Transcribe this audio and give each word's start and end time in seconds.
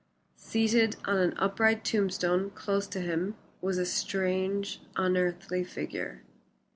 Seated 0.39 0.95
on 1.05 1.17
an 1.19 1.35
upright 1.37 1.83
tombstone 1.85 2.49
close 2.49 2.87
to 2.87 3.01
him 3.01 3.35
was 3.61 3.77
a 3.77 3.85
strange, 3.85 4.81
unearthly 4.95 5.63
figure. 5.63 6.23